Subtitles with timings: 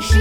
[0.00, 0.18] 士。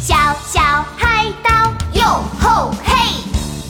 [0.00, 0.60] 小小
[0.96, 1.50] 海盗
[1.92, 2.92] 哟吼嘿，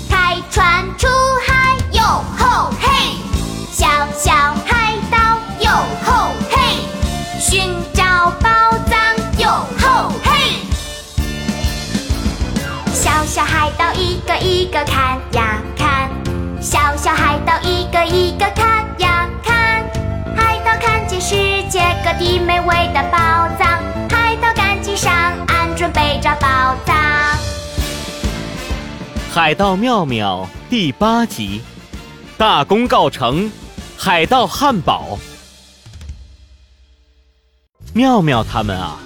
[0.09, 1.07] 开船出
[1.46, 2.03] 海哟
[2.39, 2.86] 吼嘿，
[3.70, 4.32] 小小
[4.64, 5.18] 海盗
[5.61, 5.70] 哟
[6.04, 6.57] 吼嘿，
[7.41, 8.48] 寻找宝
[8.89, 8.96] 藏
[9.39, 10.30] 哟吼嘿。
[12.93, 15.92] 小小海盗一个一个看呀看，
[16.62, 19.82] 小小海盗一个一个看呀看，
[20.36, 21.35] 海盗看见世
[21.68, 23.18] 界各地美味的宝
[23.58, 25.12] 藏，海盗赶紧上
[25.48, 26.96] 岸准备找宝藏。
[29.35, 31.62] 海盗妙妙第八集，
[32.38, 33.50] 大功告成，
[33.98, 35.19] 海盗汉堡。
[37.92, 38.98] 妙妙他们啊，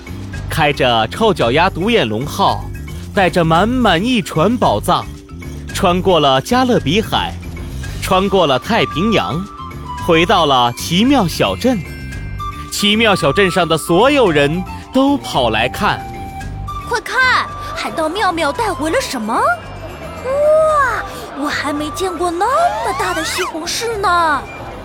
[0.51, 2.67] 开着臭脚丫独眼龙号，
[3.15, 5.07] 带着满满一船宝藏，
[5.73, 7.33] 穿过了加勒比海，
[8.07, 9.45] 穿过了太平洋，
[10.07, 11.77] 回到了奇妙小镇。
[12.71, 14.63] 奇妙小镇上的所有人
[14.95, 16.01] 都跑来看。
[16.89, 19.35] 快看，海盗妙妙带回了什么？
[19.35, 21.03] 哇，
[21.37, 24.41] 我还没见过那么大的西红柿呢！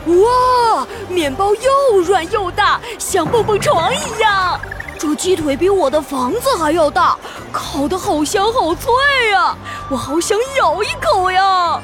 [0.08, 4.59] 哇，面包又软又大，像蹦蹦床一样。
[4.97, 7.16] 这鸡腿比我的房子还要大，
[7.52, 8.91] 烤得好香好脆
[9.31, 9.56] 呀！
[9.89, 11.80] 我好想咬一口呀！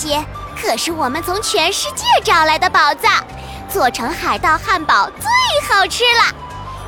[0.00, 0.24] 这些
[0.58, 3.22] 可是我们从全世界找来的宝藏，
[3.68, 5.28] 做成海盗汉堡最
[5.68, 6.34] 好吃了，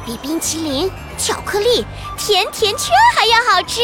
[0.07, 3.83] 比冰淇淋、巧克力、甜甜圈还要好吃。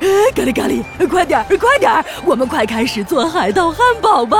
[0.00, 4.38] 哎，咖喱咖喱，快点儿快点儿，我们快开始做海盗汉堡吧！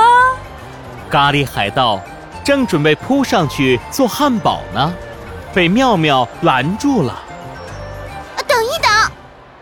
[1.09, 2.01] 咖喱海盗
[2.43, 4.93] 正准备扑上去做汉堡呢，
[5.53, 7.13] 被妙妙拦住了。
[7.13, 9.11] 啊等一等，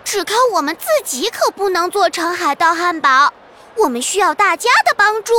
[0.04, 3.32] 只靠我们自己可不能做成海盗汉堡，
[3.78, 5.34] 我们需要大家的帮助。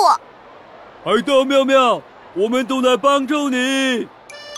[1.05, 2.02] 海盗妙妙，
[2.34, 4.07] 我们都来帮助你。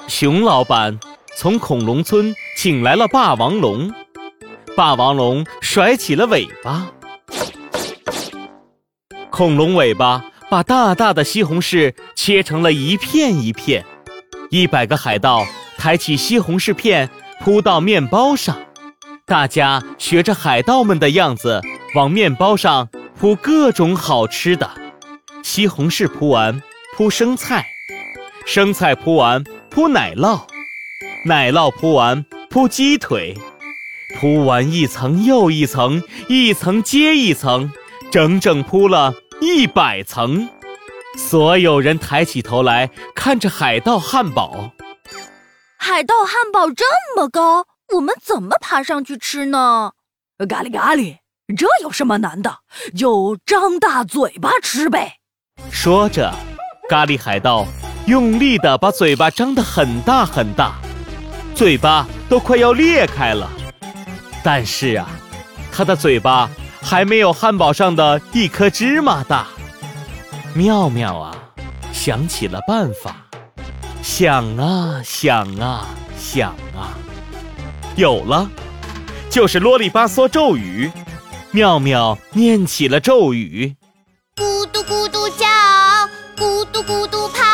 [0.07, 0.99] 熊老板
[1.37, 3.93] 从恐龙村请来了霸王龙，
[4.77, 6.87] 霸王龙甩起了尾巴，
[9.31, 13.85] 恐龙尾巴把大大的西红柿切成了一片一片。
[14.51, 15.45] 一百个海盗
[15.77, 17.09] 抬起西红柿片
[17.41, 18.57] 铺到面包上，
[19.27, 21.61] 大家学着海盗们的样子
[21.97, 22.89] 往面包上
[23.19, 24.71] 铺各种好吃的。
[25.43, 26.63] 西红柿铺完，
[26.97, 27.67] 铺生菜，
[28.47, 29.45] 生菜铺完。
[29.71, 30.47] 铺奶酪，
[31.27, 33.37] 奶酪铺完铺鸡腿，
[34.17, 37.73] 铺完一层又一层，一层接一层，
[38.13, 40.49] 整整铺了一百层。
[41.17, 44.71] 所有人抬起头来看着海盗汉堡。
[45.77, 46.85] 海盗汉堡这
[47.17, 49.95] 么高，我们怎么爬上去吃呢？
[50.49, 51.17] 咖喱咖喱，
[51.57, 52.59] 这有什么难的？
[52.97, 55.19] 就张大嘴巴吃呗。
[55.71, 56.33] 说着，
[56.89, 57.67] 咖喱海盗。
[58.07, 60.75] 用力地把嘴巴张得很大很大，
[61.55, 63.51] 嘴巴都快要裂开了。
[64.43, 65.09] 但是啊，
[65.73, 66.51] 他的嘴巴
[66.83, 69.47] 还没有汉堡上的一颗芝麻大。
[70.53, 71.35] 妙妙啊，
[71.95, 73.17] 想起了办法，
[74.03, 75.87] 想啊想啊
[76.19, 76.93] 想啊，
[77.97, 78.47] 有了，
[79.31, 80.93] 就是啰里吧嗦咒语。
[81.55, 83.77] 妙妙念起了咒语：
[84.35, 85.47] 咕嘟咕嘟叫，
[86.37, 87.45] 咕嘟咕嘟跑。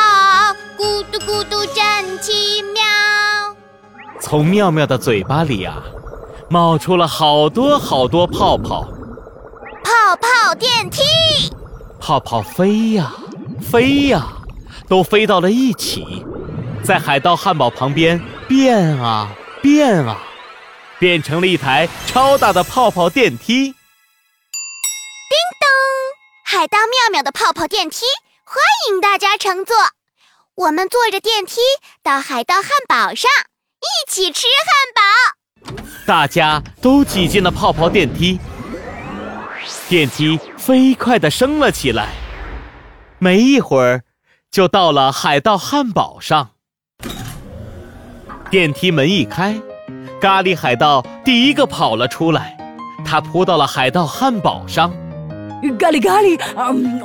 [0.79, 2.81] 咕嘟咕嘟真奇妙！
[4.19, 5.83] 从妙妙的嘴巴里啊，
[6.49, 8.89] 冒出了好多好多泡泡。
[9.85, 11.03] 泡泡电梯，
[12.01, 13.13] 泡泡飞呀
[13.61, 14.29] 飞呀，
[14.89, 16.25] 都飞到了一起，
[16.83, 18.19] 在海盗汉堡旁边
[18.49, 20.23] 变啊变啊，
[20.99, 23.75] 变成了一台超大的泡泡电梯。
[26.53, 28.05] 海盗妙妙的泡泡电梯，
[28.43, 28.57] 欢
[28.89, 29.77] 迎大家乘坐。
[30.57, 31.61] 我们坐着电梯
[32.03, 33.31] 到海盗汉堡上，
[33.79, 35.77] 一起吃汉堡。
[36.05, 38.41] 大家都挤进了泡泡电梯，
[39.89, 42.09] 电梯飞快地升了起来，
[43.21, 44.03] 没一会儿
[44.51, 46.51] 就到了海盗汉堡上。
[48.51, 49.55] 电梯门一开，
[50.21, 52.59] 咖喱海盗第一个跑了出来，
[53.07, 54.93] 他扑到了海盗汉堡上。
[55.79, 57.01] 咖喱咖喱，嗯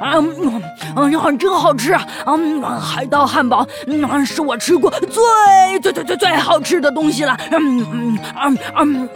[0.00, 0.62] 嗯
[0.96, 2.06] 嗯嗯，真好吃啊！
[2.26, 7.36] 嗯，海盗汉堡，嗯，是我吃过最最最最最好吃的东西了。
[7.50, 9.08] 嗯嗯嗯嗯，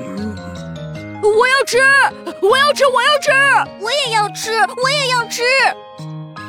[1.23, 1.79] 我要吃，
[2.41, 3.31] 我要吃，我要吃，
[3.81, 5.43] 我也要吃，我也要吃。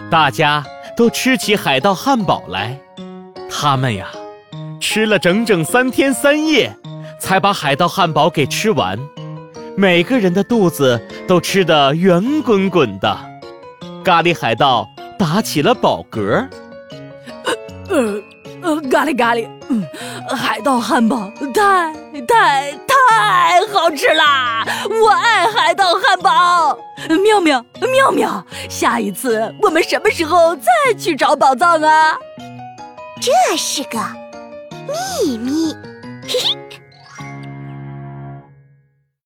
[0.09, 0.63] 大家
[0.95, 2.79] 都吃起海盗汉堡来，
[3.49, 4.07] 他们呀，
[4.79, 6.75] 吃了整整三天三夜，
[7.19, 8.97] 才把海盗汉堡给吃完。
[9.79, 13.15] 每个人的肚子都吃得圆滚滚的。
[14.03, 14.89] 咖喱海盗
[15.19, 16.47] 打起了饱嗝。
[17.87, 18.19] 呃
[18.63, 19.85] 呃，咖喱咖喱，嗯，
[20.35, 21.93] 海盗汉堡太
[22.27, 24.65] 太太好吃啦！
[24.89, 26.75] 我爱海盗汉堡。
[27.23, 27.63] 妙妙
[27.93, 32.17] 妙妙，下一次我们什么时候再去找宝藏啊？
[33.21, 33.99] 这是个
[35.23, 35.71] 秘密，
[36.27, 36.66] 嘿嘿。